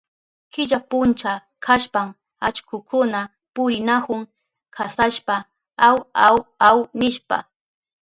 [0.53, 1.33] Killa puncha
[1.65, 2.07] kashpan
[2.47, 3.19] allkukuna
[3.53, 4.21] purinahun
[4.75, 5.35] kasashpa
[5.87, 7.37] aw, aw, aw nishpa.